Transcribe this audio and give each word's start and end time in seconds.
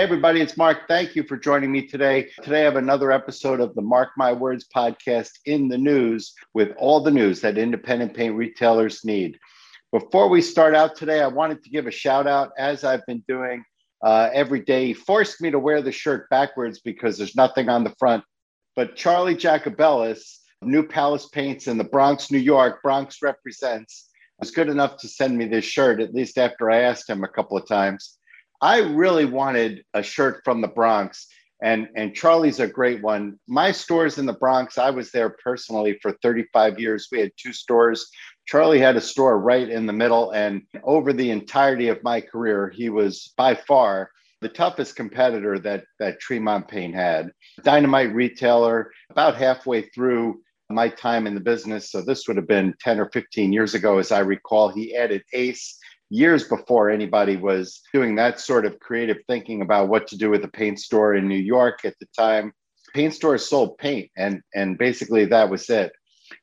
Hey, 0.00 0.04
everybody, 0.04 0.40
it's 0.40 0.56
Mark. 0.56 0.88
Thank 0.88 1.14
you 1.14 1.22
for 1.22 1.36
joining 1.36 1.70
me 1.70 1.86
today. 1.86 2.30
Today, 2.42 2.62
I 2.62 2.64
have 2.64 2.76
another 2.76 3.12
episode 3.12 3.60
of 3.60 3.74
the 3.74 3.82
Mark 3.82 4.08
My 4.16 4.32
Words 4.32 4.66
podcast 4.74 5.32
in 5.44 5.68
the 5.68 5.76
news 5.76 6.32
with 6.54 6.70
all 6.78 7.02
the 7.02 7.10
news 7.10 7.42
that 7.42 7.58
independent 7.58 8.14
paint 8.14 8.34
retailers 8.34 9.04
need. 9.04 9.38
Before 9.92 10.30
we 10.30 10.40
start 10.40 10.74
out 10.74 10.96
today, 10.96 11.20
I 11.20 11.26
wanted 11.26 11.62
to 11.62 11.68
give 11.68 11.86
a 11.86 11.90
shout 11.90 12.26
out, 12.26 12.52
as 12.56 12.82
I've 12.82 13.04
been 13.04 13.22
doing 13.28 13.62
uh, 14.02 14.30
every 14.32 14.60
day. 14.60 14.86
He 14.86 14.94
forced 14.94 15.42
me 15.42 15.50
to 15.50 15.58
wear 15.58 15.82
the 15.82 15.92
shirt 15.92 16.30
backwards 16.30 16.80
because 16.80 17.18
there's 17.18 17.36
nothing 17.36 17.68
on 17.68 17.84
the 17.84 17.94
front. 17.98 18.24
But 18.76 18.96
Charlie 18.96 19.36
Jacobellis, 19.36 20.38
New 20.62 20.82
Palace 20.82 21.28
Paints 21.28 21.66
in 21.66 21.76
the 21.76 21.84
Bronx, 21.84 22.30
New 22.30 22.38
York, 22.38 22.82
Bronx 22.82 23.20
represents, 23.20 24.08
was 24.38 24.50
good 24.50 24.70
enough 24.70 24.96
to 24.96 25.08
send 25.08 25.36
me 25.36 25.44
this 25.44 25.66
shirt, 25.66 26.00
at 26.00 26.14
least 26.14 26.38
after 26.38 26.70
I 26.70 26.84
asked 26.84 27.10
him 27.10 27.22
a 27.22 27.28
couple 27.28 27.58
of 27.58 27.68
times. 27.68 28.16
I 28.60 28.78
really 28.78 29.24
wanted 29.24 29.84
a 29.94 30.02
shirt 30.02 30.42
from 30.44 30.60
the 30.60 30.68
Bronx, 30.68 31.26
and 31.62 31.88
and 31.96 32.14
Charlie's 32.14 32.60
a 32.60 32.66
great 32.66 33.02
one. 33.02 33.38
My 33.48 33.72
stores 33.72 34.18
in 34.18 34.26
the 34.26 34.34
Bronx, 34.34 34.78
I 34.78 34.90
was 34.90 35.10
there 35.10 35.36
personally 35.42 35.98
for 36.02 36.12
35 36.22 36.78
years. 36.78 37.08
We 37.10 37.20
had 37.20 37.32
two 37.36 37.52
stores. 37.52 38.06
Charlie 38.46 38.80
had 38.80 38.96
a 38.96 39.00
store 39.00 39.38
right 39.38 39.68
in 39.68 39.86
the 39.86 39.92
middle, 39.92 40.32
and 40.32 40.62
over 40.82 41.12
the 41.12 41.30
entirety 41.30 41.88
of 41.88 42.02
my 42.02 42.20
career, 42.20 42.70
he 42.74 42.90
was 42.90 43.32
by 43.36 43.54
far 43.54 44.10
the 44.40 44.48
toughest 44.48 44.96
competitor 44.96 45.58
that 45.58 45.84
that 45.98 46.20
Tremont 46.20 46.68
Paint 46.68 46.94
had. 46.94 47.30
Dynamite 47.62 48.14
retailer, 48.14 48.90
about 49.10 49.36
halfway 49.36 49.82
through 49.90 50.40
my 50.68 50.88
time 50.88 51.26
in 51.26 51.34
the 51.34 51.40
business. 51.40 51.90
So 51.90 52.00
this 52.00 52.28
would 52.28 52.36
have 52.36 52.46
been 52.46 52.74
10 52.80 53.00
or 53.00 53.10
15 53.10 53.52
years 53.52 53.74
ago, 53.74 53.98
as 53.98 54.12
I 54.12 54.20
recall. 54.20 54.68
He 54.68 54.94
added 54.94 55.22
Ace 55.32 55.78
years 56.10 56.44
before 56.44 56.90
anybody 56.90 57.36
was 57.36 57.80
doing 57.94 58.16
that 58.16 58.40
sort 58.40 58.66
of 58.66 58.78
creative 58.80 59.18
thinking 59.28 59.62
about 59.62 59.88
what 59.88 60.08
to 60.08 60.18
do 60.18 60.28
with 60.28 60.44
a 60.44 60.48
paint 60.48 60.78
store 60.78 61.14
in 61.14 61.28
New 61.28 61.36
York 61.36 61.84
at 61.84 61.94
the 62.00 62.06
time. 62.16 62.52
Paint 62.94 63.14
stores 63.14 63.48
sold 63.48 63.78
paint, 63.78 64.10
and 64.16 64.42
and 64.54 64.76
basically 64.76 65.24
that 65.26 65.48
was 65.48 65.70
it. 65.70 65.92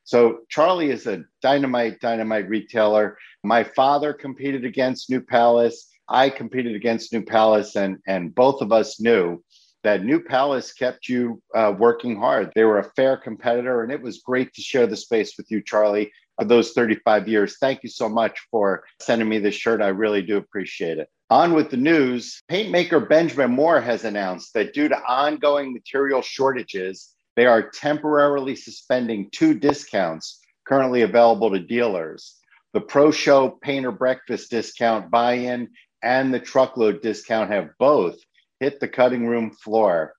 So 0.04 0.40
Charlie 0.48 0.90
is 0.90 1.06
a 1.06 1.24
dynamite, 1.42 2.00
dynamite 2.00 2.48
retailer. 2.48 3.18
My 3.44 3.62
father 3.62 4.12
competed 4.14 4.64
against 4.64 5.10
New 5.10 5.20
Palace. 5.20 5.88
I 6.08 6.30
competed 6.30 6.74
against 6.74 7.12
New 7.12 7.22
Palace, 7.22 7.76
and 7.76 7.98
and 8.06 8.34
both 8.34 8.62
of 8.62 8.72
us 8.72 8.98
knew 8.98 9.42
that 9.84 10.04
New 10.04 10.20
Palace 10.20 10.72
kept 10.72 11.08
you 11.08 11.40
uh, 11.54 11.74
working 11.78 12.16
hard. 12.16 12.52
They 12.54 12.64
were 12.64 12.78
a 12.78 12.90
fair 12.96 13.16
competitor, 13.16 13.82
and 13.82 13.92
it 13.92 14.02
was 14.02 14.18
great 14.18 14.52
to 14.54 14.62
share 14.62 14.86
the 14.86 14.96
space 14.96 15.34
with 15.36 15.50
you, 15.50 15.62
Charlie 15.62 16.10
of 16.38 16.48
those 16.48 16.72
35 16.72 17.28
years. 17.28 17.58
Thank 17.58 17.82
you 17.82 17.88
so 17.88 18.08
much 18.08 18.38
for 18.50 18.84
sending 19.00 19.28
me 19.28 19.38
this 19.38 19.54
shirt. 19.54 19.82
I 19.82 19.88
really 19.88 20.22
do 20.22 20.36
appreciate 20.36 20.98
it. 20.98 21.08
On 21.30 21.52
with 21.52 21.70
the 21.70 21.76
news, 21.76 22.40
paintmaker 22.50 23.06
Benjamin 23.06 23.50
Moore 23.50 23.80
has 23.80 24.04
announced 24.04 24.54
that 24.54 24.72
due 24.72 24.88
to 24.88 25.04
ongoing 25.04 25.72
material 25.72 26.22
shortages, 26.22 27.14
they 27.36 27.46
are 27.46 27.70
temporarily 27.70 28.56
suspending 28.56 29.28
two 29.30 29.54
discounts 29.54 30.40
currently 30.66 31.02
available 31.02 31.50
to 31.50 31.58
dealers. 31.58 32.36
The 32.72 32.80
Pro 32.80 33.10
Show 33.10 33.58
Painter 33.62 33.92
Breakfast 33.92 34.50
discount 34.50 35.10
buy 35.10 35.34
in 35.34 35.68
and 36.02 36.32
the 36.32 36.40
truckload 36.40 37.02
discount 37.02 37.50
have 37.50 37.70
both 37.78 38.16
hit 38.60 38.80
the 38.80 38.88
cutting 38.88 39.26
room 39.26 39.50
floor. 39.50 40.14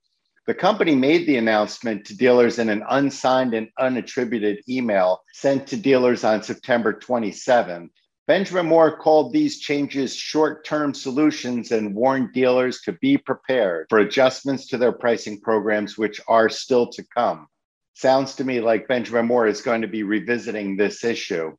The 0.47 0.53
company 0.55 0.95
made 0.95 1.27
the 1.27 1.37
announcement 1.37 2.05
to 2.05 2.17
dealers 2.17 2.57
in 2.57 2.69
an 2.69 2.83
unsigned 2.89 3.53
and 3.53 3.69
unattributed 3.79 4.67
email 4.67 5.21
sent 5.33 5.67
to 5.67 5.77
dealers 5.77 6.23
on 6.23 6.41
September 6.41 6.93
27. 6.93 7.91
Benjamin 8.25 8.67
Moore 8.67 8.95
called 8.97 9.33
these 9.33 9.59
changes 9.59 10.15
short 10.15 10.63
term 10.63 10.93
solutions 10.93 11.71
and 11.71 11.95
warned 11.95 12.33
dealers 12.33 12.81
to 12.81 12.93
be 12.93 13.17
prepared 13.17 13.87
for 13.89 13.99
adjustments 13.99 14.67
to 14.67 14.77
their 14.77 14.91
pricing 14.91 15.39
programs, 15.41 15.97
which 15.97 16.21
are 16.27 16.49
still 16.49 16.87
to 16.87 17.03
come. 17.15 17.47
Sounds 17.95 18.35
to 18.35 18.43
me 18.43 18.59
like 18.59 18.87
Benjamin 18.87 19.25
Moore 19.25 19.47
is 19.47 19.61
going 19.61 19.81
to 19.81 19.87
be 19.87 20.03
revisiting 20.03 20.77
this 20.77 21.03
issue. 21.03 21.55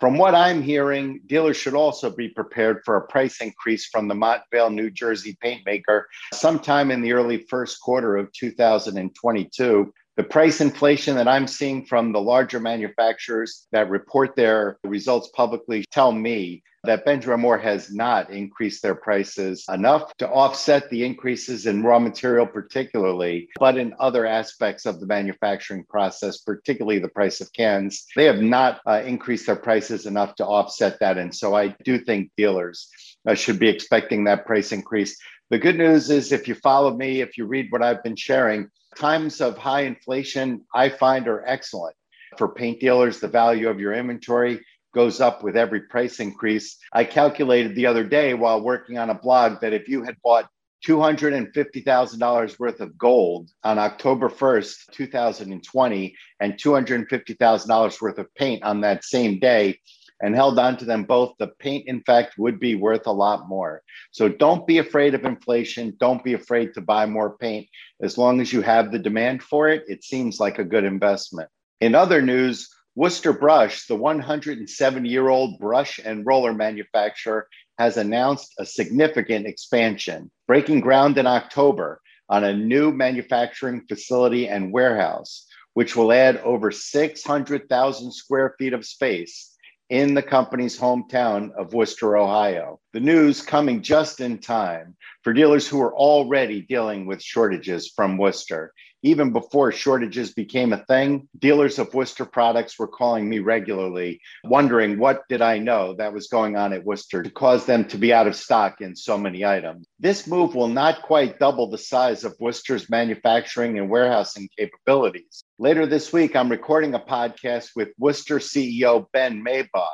From 0.00 0.18
what 0.18 0.34
I'm 0.34 0.62
hearing, 0.62 1.20
dealers 1.26 1.56
should 1.56 1.74
also 1.74 2.10
be 2.10 2.28
prepared 2.28 2.82
for 2.84 2.96
a 2.96 3.06
price 3.06 3.40
increase 3.40 3.86
from 3.86 4.08
the 4.08 4.14
Montvale, 4.14 4.72
New 4.72 4.90
Jersey 4.90 5.36
paint 5.40 5.62
maker 5.64 6.08
sometime 6.32 6.90
in 6.90 7.00
the 7.00 7.12
early 7.12 7.38
first 7.48 7.80
quarter 7.80 8.16
of 8.16 8.32
2022. 8.32 9.92
The 10.16 10.24
price 10.24 10.62
inflation 10.62 11.14
that 11.16 11.28
I'm 11.28 11.46
seeing 11.46 11.84
from 11.84 12.10
the 12.10 12.20
larger 12.22 12.58
manufacturers 12.58 13.66
that 13.72 13.90
report 13.90 14.34
their 14.34 14.78
results 14.82 15.28
publicly 15.34 15.84
tell 15.92 16.10
me 16.10 16.62
that 16.84 17.04
Benjamin 17.04 17.40
Moore 17.40 17.58
has 17.58 17.92
not 17.92 18.30
increased 18.30 18.80
their 18.80 18.94
prices 18.94 19.66
enough 19.70 20.16
to 20.16 20.28
offset 20.28 20.88
the 20.88 21.04
increases 21.04 21.66
in 21.66 21.82
raw 21.82 21.98
material, 21.98 22.46
particularly, 22.46 23.50
but 23.58 23.76
in 23.76 23.92
other 24.00 24.24
aspects 24.24 24.86
of 24.86 25.00
the 25.00 25.06
manufacturing 25.06 25.84
process, 25.84 26.38
particularly 26.38 26.98
the 26.98 27.08
price 27.08 27.42
of 27.42 27.52
cans. 27.52 28.06
They 28.16 28.24
have 28.24 28.40
not 28.40 28.80
uh, 28.86 29.02
increased 29.04 29.46
their 29.46 29.56
prices 29.56 30.06
enough 30.06 30.34
to 30.36 30.46
offset 30.46 30.98
that. 31.00 31.18
And 31.18 31.34
so 31.34 31.54
I 31.54 31.76
do 31.84 31.98
think 31.98 32.30
dealers 32.38 32.88
uh, 33.28 33.34
should 33.34 33.58
be 33.58 33.68
expecting 33.68 34.24
that 34.24 34.46
price 34.46 34.72
increase. 34.72 35.18
The 35.50 35.58
good 35.58 35.76
news 35.76 36.08
is, 36.08 36.32
if 36.32 36.48
you 36.48 36.54
follow 36.54 36.96
me, 36.96 37.20
if 37.20 37.36
you 37.36 37.44
read 37.44 37.66
what 37.70 37.82
I've 37.82 38.02
been 38.02 38.16
sharing, 38.16 38.70
times 38.96 39.40
of 39.40 39.58
high 39.58 39.82
inflation, 39.82 40.64
I 40.74 40.88
find 40.88 41.28
are 41.28 41.44
excellent. 41.46 41.94
For 42.38 42.48
paint 42.48 42.80
dealers, 42.80 43.20
the 43.20 43.28
value 43.28 43.68
of 43.68 43.80
your 43.80 43.94
inventory 43.94 44.60
goes 44.94 45.20
up 45.20 45.42
with 45.42 45.56
every 45.56 45.82
price 45.82 46.20
increase. 46.20 46.78
I 46.92 47.04
calculated 47.04 47.74
the 47.74 47.86
other 47.86 48.04
day 48.04 48.34
while 48.34 48.62
working 48.62 48.98
on 48.98 49.10
a 49.10 49.14
blog 49.14 49.60
that 49.60 49.72
if 49.72 49.88
you 49.88 50.02
had 50.02 50.16
bought 50.24 50.48
$250,000 50.86 52.58
worth 52.58 52.80
of 52.80 52.96
gold 52.98 53.50
on 53.64 53.78
October 53.78 54.28
1st, 54.28 54.92
2020, 54.92 56.16
and 56.40 56.54
$250,000 56.54 58.00
worth 58.00 58.18
of 58.18 58.34
paint 58.34 58.62
on 58.62 58.80
that 58.80 59.04
same 59.04 59.38
day, 59.38 59.78
and 60.22 60.34
held 60.34 60.58
on 60.58 60.76
to 60.78 60.84
them 60.84 61.04
both, 61.04 61.34
the 61.38 61.48
paint, 61.58 61.86
in 61.88 62.00
fact, 62.02 62.38
would 62.38 62.58
be 62.58 62.74
worth 62.74 63.06
a 63.06 63.12
lot 63.12 63.48
more. 63.48 63.82
So 64.10 64.28
don't 64.28 64.66
be 64.66 64.78
afraid 64.78 65.14
of 65.14 65.24
inflation. 65.24 65.96
Don't 66.00 66.24
be 66.24 66.32
afraid 66.32 66.74
to 66.74 66.80
buy 66.80 67.06
more 67.06 67.36
paint. 67.36 67.68
As 68.00 68.16
long 68.16 68.40
as 68.40 68.52
you 68.52 68.62
have 68.62 68.90
the 68.90 68.98
demand 68.98 69.42
for 69.42 69.68
it, 69.68 69.84
it 69.88 70.04
seems 70.04 70.40
like 70.40 70.58
a 70.58 70.64
good 70.64 70.84
investment. 70.84 71.50
In 71.80 71.94
other 71.94 72.22
news, 72.22 72.68
Wooster 72.94 73.34
Brush, 73.34 73.86
the 73.86 73.94
170 73.94 75.08
year 75.08 75.28
old 75.28 75.58
brush 75.58 76.00
and 76.02 76.24
roller 76.24 76.54
manufacturer, 76.54 77.46
has 77.78 77.98
announced 77.98 78.54
a 78.58 78.64
significant 78.64 79.46
expansion, 79.46 80.30
breaking 80.46 80.80
ground 80.80 81.18
in 81.18 81.26
October 81.26 82.00
on 82.30 82.42
a 82.42 82.56
new 82.56 82.90
manufacturing 82.90 83.82
facility 83.86 84.48
and 84.48 84.72
warehouse, 84.72 85.46
which 85.74 85.94
will 85.94 86.10
add 86.10 86.38
over 86.38 86.70
600,000 86.70 88.12
square 88.12 88.54
feet 88.58 88.72
of 88.72 88.86
space 88.86 89.55
in 89.90 90.14
the 90.14 90.22
company's 90.22 90.78
hometown 90.78 91.52
of 91.52 91.72
Wooster, 91.72 92.16
Ohio. 92.16 92.80
The 92.92 93.00
news 93.00 93.42
coming 93.42 93.82
just 93.82 94.20
in 94.20 94.38
time 94.38 94.96
for 95.22 95.32
dealers 95.32 95.68
who 95.68 95.80
are 95.80 95.94
already 95.94 96.62
dealing 96.62 97.06
with 97.06 97.22
shortages 97.22 97.92
from 97.94 98.18
Wooster 98.18 98.72
even 99.06 99.30
before 99.30 99.70
shortages 99.70 100.34
became 100.34 100.72
a 100.72 100.84
thing, 100.86 101.28
dealers 101.38 101.78
of 101.78 101.94
Wooster 101.94 102.24
products 102.24 102.76
were 102.76 102.88
calling 102.88 103.28
me 103.28 103.38
regularly, 103.38 104.20
wondering 104.42 104.98
what 104.98 105.22
did 105.28 105.40
I 105.40 105.58
know 105.58 105.94
that 105.94 106.12
was 106.12 106.26
going 106.26 106.56
on 106.56 106.72
at 106.72 106.84
Wooster 106.84 107.22
to 107.22 107.30
cause 107.30 107.66
them 107.66 107.84
to 107.86 107.98
be 107.98 108.12
out 108.12 108.26
of 108.26 108.34
stock 108.34 108.80
in 108.80 108.96
so 108.96 109.16
many 109.16 109.44
items. 109.44 109.86
This 110.00 110.26
move 110.26 110.56
will 110.56 110.66
not 110.66 111.02
quite 111.02 111.38
double 111.38 111.70
the 111.70 111.78
size 111.78 112.24
of 112.24 112.34
Wooster's 112.40 112.90
manufacturing 112.90 113.78
and 113.78 113.88
warehousing 113.88 114.48
capabilities. 114.58 115.44
Later 115.60 115.86
this 115.86 116.12
week, 116.12 116.34
I'm 116.34 116.50
recording 116.50 116.94
a 116.94 116.98
podcast 116.98 117.68
with 117.76 117.90
Wooster 117.98 118.40
CEO 118.40 119.06
Ben 119.12 119.40
Maibach 119.40 119.86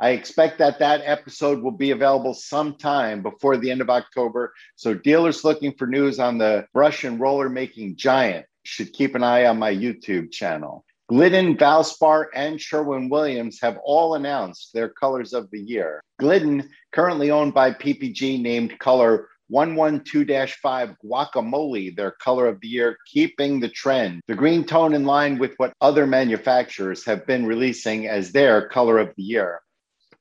I 0.00 0.10
expect 0.10 0.58
that 0.58 0.78
that 0.78 1.02
episode 1.04 1.60
will 1.60 1.72
be 1.72 1.90
available 1.90 2.32
sometime 2.32 3.20
before 3.20 3.56
the 3.56 3.70
end 3.70 3.80
of 3.80 3.90
October. 3.90 4.52
So 4.76 4.94
dealers 4.94 5.42
looking 5.42 5.74
for 5.76 5.88
news 5.88 6.20
on 6.20 6.38
the 6.38 6.66
brush 6.72 7.02
and 7.02 7.18
roller 7.18 7.48
making 7.48 7.96
giant 7.96 8.46
should 8.68 8.92
keep 8.92 9.14
an 9.14 9.22
eye 9.22 9.46
on 9.46 9.58
my 9.58 9.74
YouTube 9.74 10.30
channel. 10.30 10.84
Glidden, 11.08 11.56
Valspar, 11.56 12.26
and 12.34 12.60
Sherwin 12.60 13.08
Williams 13.08 13.58
have 13.62 13.78
all 13.82 14.14
announced 14.14 14.74
their 14.74 14.90
colors 14.90 15.32
of 15.32 15.50
the 15.50 15.58
year. 15.58 16.02
Glidden, 16.18 16.68
currently 16.92 17.30
owned 17.30 17.54
by 17.54 17.72
PPG, 17.72 18.42
named 18.42 18.78
color 18.78 19.28
112 19.48 20.50
5 20.50 20.96
Guacamole, 21.02 21.96
their 21.96 22.10
color 22.10 22.46
of 22.46 22.60
the 22.60 22.68
year, 22.68 22.98
keeping 23.10 23.58
the 23.58 23.70
trend. 23.70 24.20
The 24.28 24.34
green 24.34 24.64
tone 24.64 24.92
in 24.92 25.06
line 25.06 25.38
with 25.38 25.54
what 25.56 25.72
other 25.80 26.06
manufacturers 26.06 27.06
have 27.06 27.26
been 27.26 27.46
releasing 27.46 28.06
as 28.06 28.32
their 28.32 28.68
color 28.68 28.98
of 28.98 29.14
the 29.16 29.22
year 29.22 29.62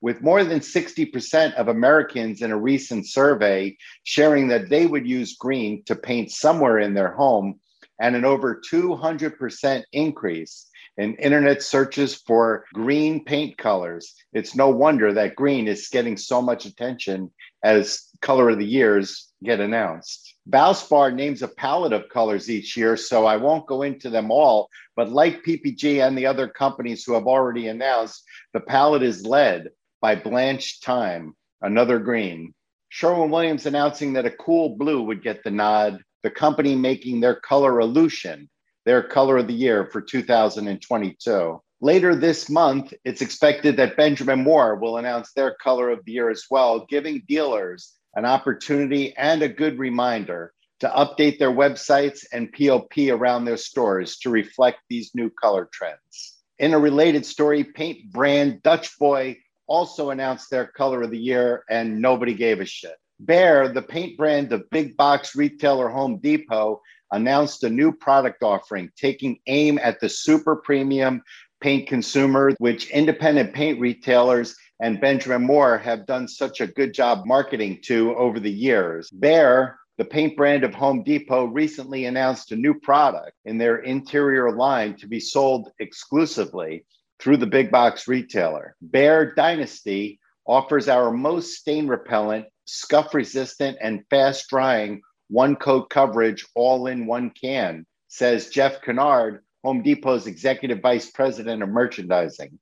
with 0.02 0.22
more 0.22 0.44
than 0.44 0.60
60% 0.60 1.54
of 1.56 1.68
Americans 1.68 2.42
in 2.42 2.52
a 2.52 2.58
recent 2.58 3.08
survey 3.08 3.76
sharing 4.04 4.48
that 4.48 4.70
they 4.70 4.86
would 4.86 5.08
use 5.08 5.36
green 5.36 5.84
to 5.86 5.96
paint 5.96 6.32
somewhere 6.32 6.80
in 6.80 6.94
their 6.94 7.12
home, 7.12 7.60
and 8.00 8.16
an 8.16 8.26
over 8.26 8.62
200% 8.72 9.84
increase 9.92 10.68
in 10.98 11.16
internet 11.16 11.62
searches 11.62 12.16
for 12.16 12.66
green 12.74 13.24
paint 13.24 13.58
colors. 13.58 14.16
It's 14.34 14.56
no 14.56 14.70
wonder 14.70 15.14
that 15.14 15.36
green 15.36 15.68
is 15.68 15.90
getting 15.90 16.18
so 16.18 16.42
much 16.42 16.66
attention 16.66 17.32
as 17.64 18.08
color 18.22 18.50
of 18.50 18.58
the 18.58 18.66
years 18.66 19.32
get 19.44 19.60
announced. 19.60 20.36
Valspar 20.50 21.14
names 21.14 21.42
a 21.42 21.48
palette 21.48 21.94
of 21.94 22.10
colors 22.10 22.50
each 22.50 22.76
year, 22.76 22.98
so 22.98 23.26
I 23.26 23.38
won't 23.38 23.68
go 23.68 23.84
into 23.84 24.10
them 24.10 24.32
all. 24.32 24.70
But 24.96 25.12
like 25.12 25.44
PPG 25.44 26.06
and 26.06 26.18
the 26.18 26.26
other 26.26 26.48
companies 26.48 27.04
who 27.04 27.14
have 27.14 27.28
already 27.28 27.68
announced, 27.68 28.24
the 28.54 28.60
palette 28.60 29.04
is 29.04 29.26
led 29.26 29.70
by 30.02 30.16
Blanche 30.16 30.82
Time, 30.82 31.36
another 31.62 32.00
green. 32.00 32.54
Sherwin 32.90 33.30
Williams 33.30 33.66
announcing 33.66 34.14
that 34.14 34.26
a 34.26 34.32
cool 34.32 34.78
blue 34.78 35.04
would 35.04 35.22
get 35.22 35.44
the 35.44 35.52
nod, 35.52 36.02
the 36.24 36.32
company 36.32 36.76
making 36.76 37.20
their 37.20 37.36
color 37.36 37.80
Illusion 37.80 38.50
their 38.88 39.04
color 39.04 39.36
of 39.36 39.48
the 39.48 39.54
year 39.54 39.90
for 39.92 40.00
2022. 40.00 41.62
Later 41.82 42.16
this 42.16 42.50
month, 42.50 42.94
it's 43.04 43.22
expected 43.22 43.76
that 43.76 43.98
Benjamin 43.98 44.42
Moore 44.42 44.76
will 44.76 44.96
announce 44.96 45.34
their 45.34 45.58
color 45.62 45.90
of 45.90 46.06
the 46.06 46.14
year 46.14 46.30
as 46.30 46.46
well, 46.50 46.86
giving 46.90 47.22
dealers 47.28 47.96
an 48.16 48.24
opportunity 48.24 49.14
and 49.18 49.42
a 49.42 49.50
good 49.50 49.78
reminder 49.78 50.54
to 50.80 50.88
update 50.88 51.38
their 51.38 51.52
websites 51.52 52.26
and 52.32 52.54
POP 52.54 53.10
around 53.10 53.44
their 53.44 53.58
stores 53.58 54.20
to 54.20 54.30
reflect 54.30 54.80
these 54.90 55.12
new 55.14 55.30
color 55.30 55.68
trends. 55.74 56.38
In 56.58 56.74
a 56.74 56.80
related 56.80 57.26
story, 57.26 57.66
paint 57.66 58.10
brand 58.10 58.64
Dutch 58.64 58.98
Boy 58.98 59.36
also 59.68 60.12
announced 60.12 60.50
their 60.50 60.66
color 60.66 61.02
of 61.02 61.12
the 61.12 61.20
year 61.20 61.66
and 61.70 62.02
nobody 62.02 62.34
gave 62.34 62.62
a 62.62 62.66
shit. 62.66 62.96
Behr, 63.24 63.74
the 63.74 63.82
paint 63.82 64.18
brand 64.18 64.52
of 64.54 64.70
big 64.70 64.96
box 64.96 65.36
retailer 65.36 65.90
Home 65.90 66.18
Depot, 66.18 66.82
announced 67.12 67.64
a 67.64 67.70
new 67.70 67.92
product 67.92 68.44
offering 68.44 68.90
taking 68.96 69.40
aim 69.48 69.80
at 69.82 70.00
the 70.00 70.10
super 70.10 70.58
premium 70.58 71.22
paint 71.62 71.88
consumer, 71.88 72.52
which 72.60 72.90
independent 72.92 73.54
paint 73.54 73.80
retailers 73.80 74.56
and 74.80 75.02
Benjamin 75.02 75.44
Moore 75.44 75.78
have 75.78 76.06
done 76.06 76.28
such 76.28 76.62
a 76.62 76.68
good 76.68 76.94
job 76.94 77.26
marketing 77.26 77.80
to 77.86 78.16
over 78.16 78.40
the 78.40 78.52
years. 78.52 79.10
Behr, 79.10 79.74
the 79.98 80.06
paint 80.06 80.38
brand 80.38 80.64
of 80.64 80.76
Home 80.76 81.04
Depot, 81.04 81.46
recently 81.46 82.06
announced 82.06 82.52
a 82.52 82.56
new 82.56 82.76
product 82.80 83.34
in 83.46 83.58
their 83.58 83.78
interior 83.78 84.56
line 84.56 84.96
to 84.98 85.08
be 85.08 85.20
sold 85.20 85.72
exclusively 85.80 86.86
through 87.20 87.38
the 87.38 87.48
big 87.48 87.72
box 87.72 88.08
retailer. 88.08 88.76
Behr 88.92 89.36
Dynasty 89.36 90.20
offers 90.46 90.88
our 90.88 91.12
most 91.12 91.56
stain 91.56 91.88
repellent, 91.88 92.46
scuff 92.68 93.14
resistant, 93.14 93.78
and 93.82 94.04
fast 94.10 94.50
drying 94.50 95.02
one 95.30 95.56
coat 95.56 95.90
coverage 95.90 96.46
all 96.56 96.88
in 96.88 97.06
one 97.06 97.32
can, 97.32 97.86
says 98.08 98.50
Jeff 98.50 98.82
Kinnaird, 98.82 99.40
Home 99.64 99.82
Depot's 99.82 100.28
executive 100.28 100.80
vice 100.82 101.10
president 101.10 101.64
of 101.64 101.70
merchandising. 101.70 102.58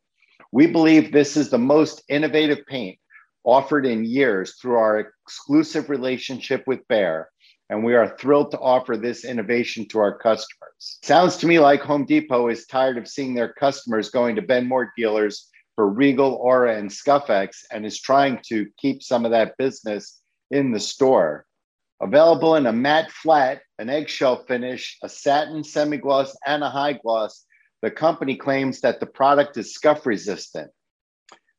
We 0.52 0.68
believe 0.68 1.12
this 1.12 1.38
is 1.38 1.50
the 1.50 1.58
most 1.58 2.04
innovative 2.10 2.66
paint 2.66 2.98
offered 3.44 3.86
in 3.86 4.06
years 4.06 4.56
through 4.56 4.78
our 4.78 5.00
exclusive 5.00 5.90
relationship 5.90 6.64
with 6.66 6.88
Behr, 6.88 7.26
and 7.70 7.84
we 7.84 7.94
are 7.94 8.18
thrilled 8.18 8.52
to 8.52 8.60
offer 8.60 8.98
this 8.98 9.26
innovation 9.26 9.88
to 9.90 10.00
our 10.00 10.18
customers. 10.18 11.00
Sounds 11.04 11.38
to 11.38 11.48
me 11.48 11.60
like 11.60 11.82
Home 11.82 12.06
Depot 12.06 12.48
is 12.48 12.66
tired 12.66 12.98
of 12.98 13.08
seeing 13.08 13.34
their 13.34 13.54
customers 13.54 14.10
going 14.10 14.36
to 14.36 14.42
Benmore 14.42 14.90
dealers 14.98 15.50
for 15.76 15.88
Regal, 15.90 16.34
Aura, 16.34 16.78
and 16.78 16.92
Scuff-X 16.92 17.66
and 17.72 17.86
is 17.86 18.00
trying 18.02 18.40
to 18.48 18.68
keep 18.78 19.04
some 19.04 19.26
of 19.26 19.32
that 19.32 19.58
business 19.58 20.22
in 20.52 20.72
the 20.72 20.80
store. 20.80 21.46
Available 22.02 22.56
in 22.56 22.66
a 22.66 22.74
matte 22.74 23.12
flat, 23.12 23.62
an 23.80 23.90
eggshell 23.90 24.46
finish, 24.46 24.98
a 25.04 25.10
satin 25.10 25.64
semi 25.64 25.98
gloss, 25.98 26.36
and 26.46 26.64
a 26.64 26.70
high 26.70 26.94
gloss, 26.94 27.46
the 27.82 27.92
company 27.92 28.36
claims 28.36 28.82
that 28.82 29.00
the 29.00 29.06
product 29.06 29.58
is 29.58 29.74
scuff 29.74 30.06
resistant. 30.06 30.72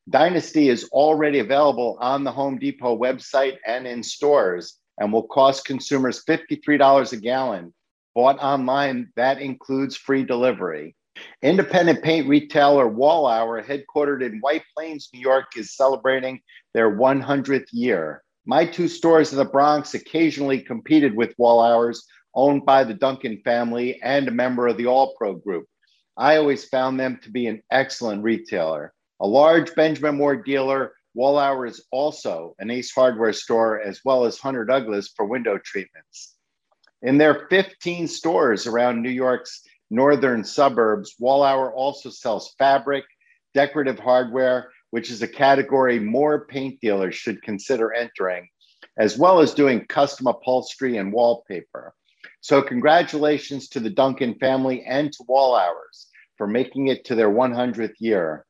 Dynasty 0.09 0.69
is 0.69 0.89
already 0.93 1.41
available 1.41 1.99
on 2.01 2.23
the 2.23 2.33
Home 2.33 2.59
Depot 2.59 2.97
website 2.97 3.57
and 3.67 3.87
in 3.87 4.03
stores 4.03 4.79
and 4.99 5.13
will 5.13 5.27
cost 5.27 5.65
consumers 5.65 6.25
$53 6.25 7.13
a 7.13 7.17
gallon. 7.17 7.75
Bought 8.15 8.39
online, 8.39 9.13
that 9.17 9.41
includes 9.41 9.97
free 9.97 10.25
delivery. 10.25 10.97
Independent 11.43 12.03
paint 12.03 12.29
retailer 12.29 12.89
Wallauer, 12.89 13.65
headquartered 13.65 14.25
in 14.25 14.41
White 14.41 14.65
Plains, 14.75 15.09
New 15.13 15.21
York, 15.21 15.57
is 15.57 15.77
celebrating 15.77 16.41
their 16.75 16.97
100th 16.97 17.69
year. 17.73 18.23
My 18.45 18.65
two 18.65 18.89
stores 18.89 19.33
in 19.33 19.39
the 19.39 19.45
Bronx 19.45 19.95
occasionally 19.95 20.61
competed 20.61 21.17
with 21.17 21.37
Wallauers, 21.37 21.99
owned 22.35 22.65
by 22.65 22.85
the 22.85 22.95
Duncan 22.95 23.41
family 23.45 24.01
and 24.03 24.29
a 24.29 24.31
member 24.31 24.69
of 24.69 24.77
the 24.77 24.87
All 24.87 25.15
Pro 25.17 25.35
Group. 25.35 25.67
I 26.17 26.37
always 26.37 26.65
found 26.67 26.99
them 26.99 27.19
to 27.23 27.31
be 27.31 27.47
an 27.47 27.63
excellent 27.71 28.23
retailer. 28.23 28.93
A 29.21 29.27
large 29.27 29.75
Benjamin 29.75 30.17
Moore 30.17 30.37
dealer, 30.37 30.93
Wallauer 31.17 31.69
is 31.69 31.85
also 31.91 32.55
an 32.59 32.71
Ace 32.71 32.93
Hardware 32.93 33.33
store, 33.33 33.81
as 33.81 34.01
well 34.05 34.25
as 34.25 34.39
Hunter 34.39 34.65
Douglas 34.65 35.13
for 35.17 35.25
window 35.25 35.59
treatments. 35.59 36.35
In 37.03 37.19
their 37.19 37.47
15 37.49 38.09
stores 38.09 38.67
around 38.67 39.03
New 39.03 39.11
York's 39.11 39.63
northern 39.91 40.45
suburbs, 40.45 41.15
Wallauer 41.21 41.73
also 41.73 42.11
sells 42.11 42.55
fabric, 42.59 43.05
decorative 43.55 43.99
hardware, 43.99 44.71
which 44.91 45.11
is 45.11 45.23
a 45.23 45.29
category 45.29 45.99
more 45.99 46.47
paint 46.47 46.81
dealers 46.81 47.15
should 47.15 47.43
consider 47.43 47.93
entering, 47.93 48.49
as 48.99 49.19
well 49.19 49.41
as 49.41 49.55
doing 49.55 49.87
custom 49.87 50.27
upholstery 50.27 50.97
and 50.97 51.13
wallpaper. 51.13 51.95
So, 52.41 52.63
congratulations 52.63 53.69
to 53.71 53.81
the 53.81 53.91
Duncan 53.91 54.35
family 54.39 54.85
and 54.85 55.13
to 55.13 55.25
Wallauers 55.25 56.07
for 56.37 56.47
making 56.47 56.89
it 56.89 57.05
to 57.07 57.15
their 57.15 57.31
100th 57.31 57.95
year. 57.99 58.47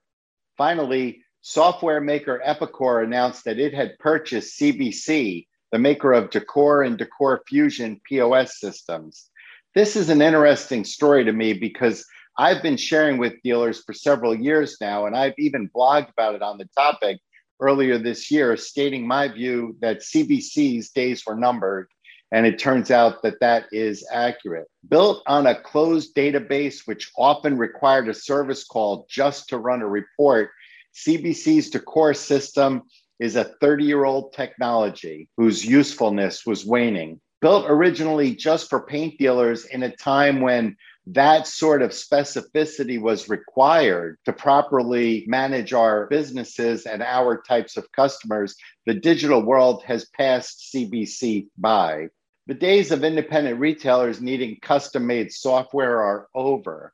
Finally, 0.57 1.23
software 1.41 2.01
maker 2.01 2.43
Epicor 2.45 3.05
announced 3.05 3.45
that 3.45 3.59
it 3.59 3.73
had 3.73 3.99
purchased 3.99 4.59
CBC, 4.59 5.47
the 5.73 5.79
maker 5.79 6.13
of 6.13 6.31
Decor 6.31 6.83
and 6.83 6.99
Decor 6.99 7.43
Fusion 7.47 8.01
POS 8.09 8.59
systems. 8.59 9.31
This 9.77 9.95
is 9.95 10.09
an 10.09 10.23
interesting 10.23 10.85
story 10.85 11.23
to 11.23 11.33
me 11.33 11.53
because 11.53 12.03
I've 12.39 12.63
been 12.63 12.79
sharing 12.79 13.19
with 13.19 13.43
dealers 13.43 13.83
for 13.85 13.93
several 13.93 14.35
years 14.35 14.79
now, 14.81 15.05
and 15.05 15.15
I've 15.15 15.35
even 15.37 15.69
blogged 15.69 16.09
about 16.09 16.35
it 16.35 16.41
on 16.41 16.57
the 16.57 16.67
topic 16.75 17.19
earlier 17.61 17.99
this 17.99 18.31
year, 18.31 18.57
stating 18.57 19.07
my 19.07 19.29
view 19.29 19.77
that 19.83 20.01
CBC's 20.01 20.89
days 20.93 21.25
were 21.27 21.37
numbered. 21.37 21.89
And 22.33 22.47
it 22.47 22.59
turns 22.59 22.91
out 22.91 23.23
that 23.23 23.39
that 23.41 23.67
is 23.71 24.03
accurate. 24.11 24.67
Built 24.89 25.23
on 25.27 25.47
a 25.47 25.61
closed 25.61 26.15
database, 26.15 26.87
which 26.87 27.13
often 27.19 27.59
required 27.59 28.09
a 28.09 28.15
service 28.15 28.65
call 28.65 29.07
just 29.11 29.47
to 29.51 29.59
run 29.59 29.83
a 29.83 29.87
report, 29.87 30.53
CBC's 30.95 31.69
Decor 31.69 32.15
system 32.15 32.85
is 33.21 33.37
a 33.37 33.45
30 33.61 33.85
year 33.85 34.07
old 34.07 34.33
technology 34.33 35.29
whose 35.37 35.67
usefulness 35.67 36.47
was 36.47 36.65
waning. 36.65 37.21
Built 37.47 37.67
originally 37.69 38.35
just 38.35 38.69
for 38.69 38.81
paint 38.81 39.19
dealers 39.19 39.67
in 39.67 39.85
a 39.85 39.97
time 39.97 40.41
when 40.41 40.77
that 41.07 41.47
sort 41.47 41.81
of 41.81 41.93
specificity 41.93 43.01
was 43.01 43.29
required 43.29 44.19
to 44.25 44.33
properly 44.33 45.23
manage 45.29 45.73
our 45.73 46.09
businesses 46.09 46.87
and 46.87 47.05
our 47.05 47.41
types 47.41 47.77
of 47.77 47.93
customers. 47.93 48.57
The 48.87 48.95
digital 48.95 49.45
world 49.45 49.85
has 49.85 50.07
passed 50.07 50.73
CBC 50.75 51.47
by. 51.57 52.09
The 52.49 52.55
days 52.55 52.91
of 52.91 53.05
independent 53.05 53.61
retailers 53.61 54.21
needing 54.21 54.59
custom 54.61 55.07
made 55.07 55.31
software 55.31 56.03
are 56.03 56.27
over. 56.35 56.93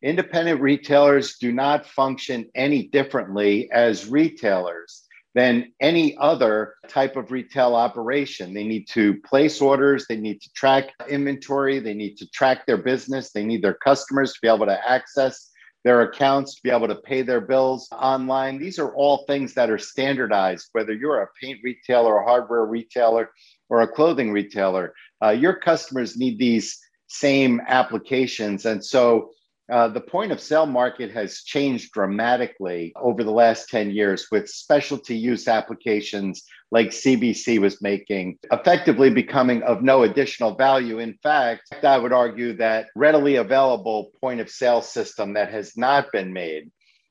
Independent 0.00 0.62
retailers 0.62 1.36
do 1.36 1.52
not 1.52 1.84
function 1.84 2.46
any 2.54 2.88
differently 2.88 3.70
as 3.70 4.08
retailers 4.08 5.05
than 5.36 5.70
any 5.82 6.16
other 6.16 6.76
type 6.88 7.14
of 7.14 7.30
retail 7.30 7.76
operation. 7.76 8.54
They 8.54 8.64
need 8.64 8.88
to 8.92 9.20
place 9.20 9.60
orders, 9.60 10.06
they 10.08 10.16
need 10.16 10.40
to 10.40 10.50
track 10.54 10.94
inventory, 11.10 11.78
they 11.78 11.92
need 11.92 12.16
to 12.16 12.30
track 12.30 12.64
their 12.64 12.78
business, 12.78 13.32
they 13.32 13.44
need 13.44 13.62
their 13.62 13.74
customers 13.74 14.32
to 14.32 14.38
be 14.40 14.48
able 14.48 14.64
to 14.64 14.90
access 14.90 15.50
their 15.84 16.00
accounts, 16.00 16.54
to 16.54 16.62
be 16.62 16.70
able 16.70 16.88
to 16.88 16.94
pay 16.94 17.20
their 17.20 17.42
bills 17.42 17.86
online. 17.92 18.58
These 18.58 18.78
are 18.78 18.94
all 18.94 19.26
things 19.26 19.52
that 19.54 19.68
are 19.68 19.78
standardized, 19.78 20.70
whether 20.72 20.94
you're 20.94 21.20
a 21.20 21.28
paint 21.40 21.60
retailer, 21.62 22.16
a 22.16 22.24
hardware 22.24 22.64
retailer, 22.64 23.30
or 23.68 23.82
a 23.82 23.88
clothing 23.88 24.32
retailer. 24.32 24.94
Uh, 25.22 25.30
your 25.30 25.56
customers 25.56 26.16
need 26.16 26.38
these 26.38 26.78
same 27.08 27.60
applications. 27.68 28.64
And 28.64 28.82
so 28.82 29.32
uh, 29.70 29.88
the 29.88 30.00
point 30.00 30.30
of 30.30 30.40
sale 30.40 30.66
market 30.66 31.10
has 31.10 31.42
changed 31.42 31.92
dramatically 31.92 32.92
over 32.96 33.24
the 33.24 33.32
last 33.32 33.68
10 33.68 33.90
years 33.90 34.28
with 34.30 34.48
specialty 34.48 35.16
use 35.16 35.48
applications 35.48 36.44
like 36.70 36.88
CBC 36.88 37.58
was 37.58 37.82
making, 37.82 38.38
effectively 38.52 39.10
becoming 39.10 39.62
of 39.64 39.82
no 39.82 40.04
additional 40.04 40.54
value. 40.54 41.00
In 41.00 41.14
fact, 41.22 41.74
I 41.82 41.98
would 41.98 42.12
argue 42.12 42.56
that 42.58 42.88
readily 42.94 43.36
available 43.36 44.12
point 44.20 44.40
of 44.40 44.50
sale 44.50 44.82
system 44.82 45.34
that 45.34 45.50
has 45.50 45.76
not 45.76 46.12
been 46.12 46.32
made, 46.32 46.70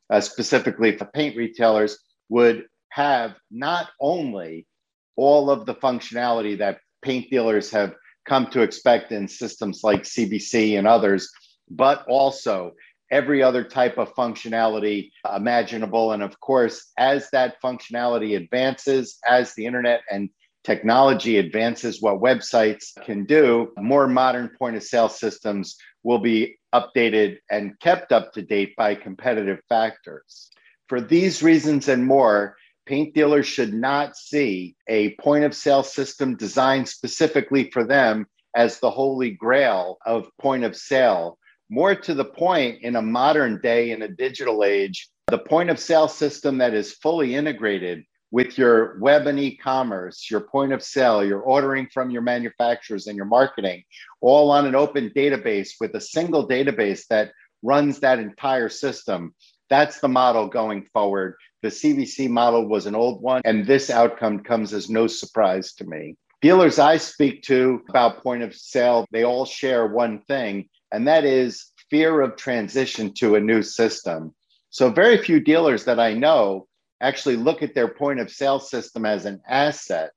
uh, 0.09 0.21
specifically 0.21 0.97
for 0.97 1.05
paint 1.05 1.35
retailers, 1.35 1.99
would 2.29 2.65
have 2.89 3.35
not 3.51 3.89
only 3.99 4.65
all 5.17 5.49
of 5.49 5.65
the 5.65 5.75
functionality 5.75 6.57
that 6.57 6.79
paint 7.01 7.29
dealers 7.29 7.69
have 7.71 7.93
come 8.25 8.47
to 8.47 8.61
expect 8.61 9.11
in 9.11 9.27
systems 9.27 9.81
like 9.83 10.03
CBC 10.03 10.77
and 10.77 10.87
others 10.87 11.29
but 11.69 12.05
also 12.07 12.73
every 13.11 13.43
other 13.43 13.63
type 13.63 13.97
of 13.97 14.13
functionality 14.15 15.11
imaginable. 15.35 16.11
And 16.11 16.23
of 16.23 16.39
course, 16.39 16.91
as 16.97 17.29
that 17.31 17.61
functionality 17.61 18.35
advances, 18.35 19.17
as 19.27 19.53
the 19.53 19.65
internet 19.65 20.01
and 20.09 20.29
technology 20.63 21.37
advances 21.37 22.01
what 22.01 22.19
websites 22.19 22.93
can 23.03 23.25
do, 23.25 23.71
more 23.77 24.07
modern 24.07 24.49
point 24.57 24.75
of 24.75 24.83
sale 24.83 25.09
systems 25.09 25.77
will 26.03 26.19
be 26.19 26.57
updated 26.73 27.37
and 27.49 27.79
kept 27.79 28.11
up 28.11 28.33
to 28.33 28.41
date 28.41 28.75
by 28.75 28.95
competitive 28.95 29.59
factors. 29.69 30.49
For 30.89 30.99
these 30.99 31.43
reasons 31.43 31.87
and 31.87 32.05
more, 32.05 32.57
paint 32.85 33.13
dealers 33.13 33.47
should 33.47 33.73
not 33.73 34.15
see 34.15 34.75
a 34.87 35.15
point 35.15 35.43
of 35.43 35.55
sale 35.55 35.83
system 35.83 36.35
designed 36.35 36.87
specifically 36.87 37.69
for 37.71 37.83
them 37.83 38.27
as 38.55 38.79
the 38.79 38.91
holy 38.91 39.31
grail 39.31 39.97
of 40.05 40.29
point 40.39 40.63
of 40.63 40.75
sale. 40.75 41.37
More 41.69 41.95
to 41.95 42.13
the 42.13 42.25
point, 42.25 42.83
in 42.83 42.95
a 42.95 43.01
modern 43.01 43.59
day, 43.61 43.91
in 43.91 44.01
a 44.03 44.07
digital 44.07 44.63
age, 44.63 45.09
the 45.27 45.39
point 45.39 45.71
of 45.71 45.79
sale 45.79 46.07
system 46.07 46.59
that 46.59 46.73
is 46.75 46.93
fully 46.93 47.33
integrated 47.33 48.03
with 48.31 48.57
your 48.57 48.99
web 48.99 49.27
and 49.27 49.39
e-commerce, 49.39 50.29
your 50.29 50.41
point 50.41 50.73
of 50.73 50.83
sale, 50.83 51.25
your 51.25 51.39
ordering 51.39 51.87
from 51.91 52.11
your 52.11 52.21
manufacturers 52.21 53.07
and 53.07 53.15
your 53.15 53.25
marketing, 53.25 53.83
all 54.21 54.51
on 54.51 54.65
an 54.65 54.75
open 54.75 55.09
database 55.15 55.71
with 55.79 55.95
a 55.95 56.01
single 56.01 56.47
database 56.47 57.07
that 57.07 57.31
runs 57.63 57.99
that 57.99 58.19
entire 58.19 58.69
system. 58.69 59.33
That's 59.69 59.99
the 59.99 60.07
model 60.07 60.47
going 60.47 60.85
forward. 60.93 61.35
The 61.63 61.69
CBC 61.69 62.29
model 62.29 62.67
was 62.67 62.85
an 62.85 62.93
old 62.93 63.23
one, 63.23 63.41
and 63.45 63.65
this 63.65 63.89
outcome 63.89 64.43
comes 64.43 64.73
as 64.73 64.89
no 64.89 65.07
surprise 65.07 65.73
to 65.75 65.85
me. 65.85 66.15
Dealers 66.41 66.77
I 66.77 66.97
speak 66.97 67.41
to 67.43 67.81
about 67.89 68.21
point 68.21 68.43
of 68.43 68.53
sale, 68.53 69.07
they 69.11 69.23
all 69.23 69.45
share 69.45 69.87
one 69.87 70.21
thing, 70.27 70.69
and 70.95 71.07
that 71.09 71.25
is 71.25 71.73
fear 71.89 72.21
of 72.21 72.37
transition 72.37 73.13
to 73.15 73.35
a 73.35 73.39
new 73.39 73.61
system. 73.61 74.33
So, 74.69 74.89
very 74.89 75.17
few 75.17 75.41
dealers 75.41 75.83
that 75.85 75.99
I 75.99 76.13
know 76.13 76.67
actually 77.01 77.35
look 77.35 77.61
at 77.61 77.75
their 77.75 77.89
point 77.89 78.21
of 78.21 78.31
sale 78.31 78.59
system 78.59 79.05
as 79.05 79.25
an 79.25 79.41
asset 79.47 80.11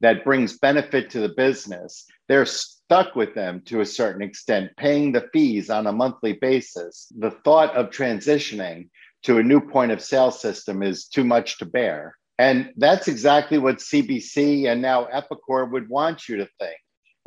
that 0.00 0.24
brings 0.24 0.58
benefit 0.58 1.10
to 1.10 1.20
the 1.20 1.34
business. 1.36 2.06
They're 2.28 2.46
stuck 2.46 3.14
with 3.14 3.34
them 3.34 3.60
to 3.66 3.82
a 3.82 3.86
certain 3.86 4.22
extent, 4.22 4.70
paying 4.78 5.12
the 5.12 5.28
fees 5.34 5.68
on 5.68 5.86
a 5.86 5.92
monthly 5.92 6.32
basis. 6.32 7.12
The 7.18 7.30
thought 7.30 7.76
of 7.76 7.90
transitioning 7.90 8.88
to 9.24 9.38
a 9.38 9.42
new 9.42 9.60
point 9.60 9.92
of 9.92 10.02
sale 10.02 10.30
system 10.30 10.82
is 10.82 11.06
too 11.08 11.24
much 11.24 11.58
to 11.58 11.66
bear. 11.66 12.16
And 12.38 12.72
that's 12.78 13.06
exactly 13.06 13.58
what 13.58 13.76
CBC 13.76 14.66
and 14.66 14.80
now 14.80 15.08
Epicor 15.14 15.70
would 15.70 15.90
want 15.90 16.26
you 16.26 16.38
to 16.38 16.48
think. 16.58 16.76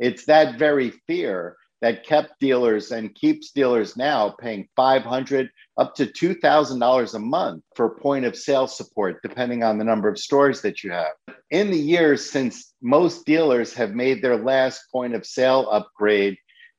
It's 0.00 0.26
that 0.26 0.58
very 0.58 0.90
fear 1.06 1.56
that 1.82 2.06
kept 2.06 2.40
dealers 2.40 2.90
and 2.90 3.14
keeps 3.14 3.50
dealers 3.50 3.96
now 3.96 4.30
paying 4.40 4.68
500 4.76 5.50
up 5.76 5.94
to 5.94 6.06
$2,000 6.06 7.14
a 7.14 7.18
month 7.18 7.62
for 7.74 7.98
point 7.98 8.24
of 8.24 8.36
sale 8.36 8.66
support, 8.66 9.20
depending 9.22 9.62
on 9.62 9.78
the 9.78 9.84
number 9.84 10.08
of 10.08 10.18
stores 10.18 10.62
that 10.62 10.82
you 10.82 10.90
have. 10.90 11.12
In 11.50 11.70
the 11.70 11.78
years 11.78 12.30
since 12.30 12.74
most 12.82 13.26
dealers 13.26 13.74
have 13.74 13.92
made 13.92 14.22
their 14.22 14.36
last 14.36 14.82
point 14.90 15.14
of 15.14 15.26
sale 15.26 15.68
upgrade, 15.70 16.36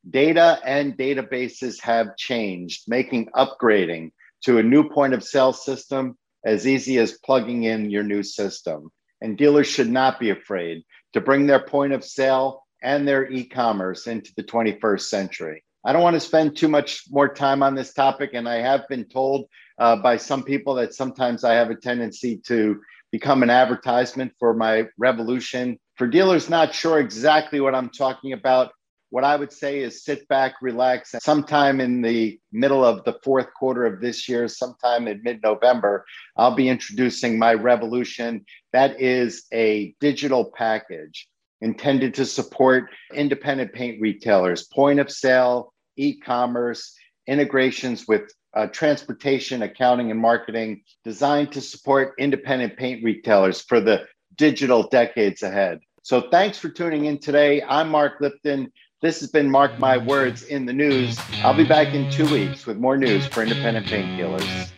data 0.10 0.60
and 0.66 0.98
databases 0.98 1.82
have 1.82 2.18
changed, 2.18 2.84
making 2.88 3.28
upgrading 3.36 4.12
to 4.44 4.58
a 4.58 4.64
new 4.64 4.90
point 4.90 5.14
of 5.14 5.24
sale 5.24 5.54
system 5.54 6.18
as 6.46 6.68
easy 6.68 6.98
as 6.98 7.20
plugging 7.24 7.64
in 7.64 7.90
your 7.90 8.04
new 8.04 8.24
system. 8.24 8.90
And 9.22 9.38
dealers 9.38 9.68
should 9.68 9.90
not 9.90 10.20
be 10.20 10.30
afraid 10.30 10.84
to 11.14 11.22
bring 11.22 11.48
their 11.48 11.60
point 11.60 11.94
of 11.94 12.04
sale 12.04 12.64
and 12.82 13.08
their 13.08 13.30
e 13.32 13.44
commerce 13.44 14.08
into 14.08 14.32
the 14.36 14.44
21st 14.44 15.02
century. 15.02 15.64
I 15.86 15.94
don't 15.94 16.02
want 16.02 16.16
to 16.16 16.20
spend 16.20 16.58
too 16.58 16.68
much 16.68 17.04
more 17.10 17.34
time 17.34 17.64
on 17.64 17.76
this 17.76 17.94
topic, 17.94 18.32
and 18.34 18.48
I 18.48 18.56
have 18.56 18.88
been 18.90 19.06
told 19.06 19.48
uh, 19.80 19.96
by 19.96 20.18
some 20.18 20.44
people 20.44 20.76
that 20.76 20.94
sometimes 20.94 21.44
I 21.44 21.54
have 21.54 21.70
a 21.70 21.76
tendency 21.76 22.38
to 22.48 22.82
become 23.12 23.42
an 23.42 23.50
advertisement 23.50 24.34
for 24.40 24.54
my 24.54 24.88
revolution. 24.98 25.80
For 25.96 26.08
dealers 26.08 26.50
not 26.50 26.74
sure 26.74 27.00
exactly 27.00 27.60
what 27.62 27.74
I'm 27.74 27.90
talking 27.90 28.34
about, 28.34 28.72
what 29.10 29.24
I 29.24 29.38
would 29.38 29.54
say 29.54 29.80
is 29.80 30.04
sit 30.04 30.28
back, 30.28 30.56
relax. 30.62 31.16
Sometime 31.22 31.80
in 31.80 32.02
the 32.02 32.38
middle 32.52 32.84
of 32.84 33.06
the 33.06 33.18
fourth 33.24 33.48
quarter 33.54 33.86
of 33.86 34.02
this 34.02 34.28
year, 34.28 34.48
sometime 34.50 35.08
in 35.08 35.22
mid 35.24 35.42
November, 35.42 36.06
I'll 36.36 36.56
be 36.56 36.68
introducing 36.68 37.40
my 37.40 37.54
revolution. 37.54 38.46
That 38.74 39.00
is 39.00 39.46
a 39.54 39.96
digital 40.02 40.52
package 40.52 41.30
intended 41.62 42.14
to 42.16 42.26
support 42.26 42.90
independent 43.14 43.74
paint 43.74 44.02
retailers, 44.02 44.66
point 44.68 45.00
of 45.00 45.12
sale, 45.12 45.74
e 45.96 46.20
commerce, 46.20 46.94
integrations 47.28 48.08
with 48.08 48.24
uh, 48.56 48.68
transportation, 48.68 49.62
accounting, 49.64 50.12
and 50.12 50.20
marketing, 50.20 50.82
designed 51.04 51.52
to 51.52 51.62
support 51.62 52.14
independent 52.18 52.78
paint 52.78 53.04
retailers 53.04 53.62
for 53.62 53.80
the 53.80 54.06
digital 54.36 54.88
decades 54.90 55.44
ahead. 55.44 55.80
So, 56.04 56.30
thanks 56.32 56.58
for 56.58 56.70
tuning 56.70 57.06
in 57.06 57.20
today. 57.20 57.62
I'm 57.64 57.90
Mark 57.90 58.22
Lipton. 58.22 58.72
This 59.02 59.20
has 59.20 59.30
been 59.30 59.52
Mark 59.52 59.78
My 59.78 59.98
Words 59.98 60.44
in 60.44 60.66
the 60.66 60.74
News. 60.74 61.20
I'll 61.44 61.54
be 61.54 61.66
back 61.66 61.94
in 61.94 62.10
two 62.10 62.32
weeks 62.32 62.66
with 62.66 62.78
more 62.78 62.98
news 62.98 63.28
for 63.28 63.44
independent 63.44 63.86
paint 63.86 64.18
dealers. 64.18 64.72